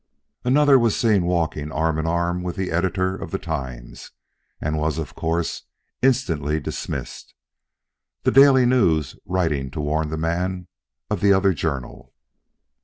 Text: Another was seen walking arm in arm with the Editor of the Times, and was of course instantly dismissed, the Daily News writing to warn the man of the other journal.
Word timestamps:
Another 0.43 0.79
was 0.79 0.95
seen 0.95 1.25
walking 1.27 1.71
arm 1.71 1.99
in 1.99 2.07
arm 2.07 2.41
with 2.41 2.55
the 2.55 2.71
Editor 2.71 3.15
of 3.15 3.29
the 3.29 3.37
Times, 3.37 4.09
and 4.59 4.79
was 4.79 4.97
of 4.97 5.13
course 5.13 5.65
instantly 6.01 6.59
dismissed, 6.59 7.35
the 8.23 8.31
Daily 8.31 8.65
News 8.65 9.15
writing 9.27 9.69
to 9.69 9.79
warn 9.79 10.09
the 10.09 10.17
man 10.17 10.65
of 11.11 11.21
the 11.21 11.31
other 11.33 11.53
journal. 11.53 12.15